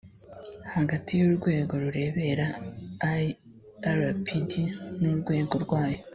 [0.73, 2.47] hagati y’urwego rureberera
[3.95, 4.51] ilpd
[5.01, 6.01] n’urwego rwayo